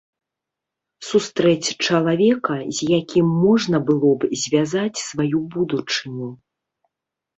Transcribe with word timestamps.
Сустрэць 1.09 1.69
чалавека, 1.87 2.57
з 2.77 2.89
якім 2.99 3.27
можна 3.45 3.77
было 3.91 4.11
б 4.23 4.33
звязаць 4.45 5.03
сваю 5.09 5.39
будучыню. 5.57 6.29